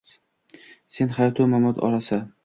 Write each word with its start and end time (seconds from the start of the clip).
Sen 0.95 1.11
hayot-u 1.17 1.47
mamot 1.51 1.83
orasi– 1.89 2.19